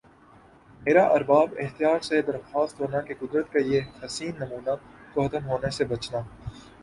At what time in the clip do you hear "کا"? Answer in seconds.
3.53-3.59